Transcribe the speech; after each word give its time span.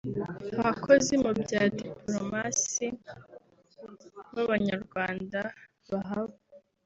abakozi 0.59 1.13
mu 1.23 1.31
bya 1.41 1.61
dipolomasi 1.77 2.87
b’Abanyarwanda 4.33 5.39
bahaba 5.89 6.35